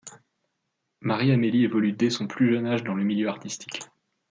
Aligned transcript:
Marie-Amélie 1.01 1.65
évolue 1.65 1.91
dès 1.93 2.09
son 2.09 2.25
plus 2.25 2.49
jeune 2.51 2.65
âge 2.65 2.83
dans 2.83 2.95
le 2.95 3.03
milieu 3.03 3.29
artistique. 3.29 3.81